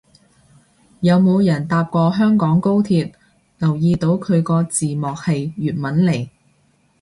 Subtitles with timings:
[1.01, 3.13] 有冇人搭過香港高鐵
[3.59, 6.27] 留意到佢個字幕係粵文嚟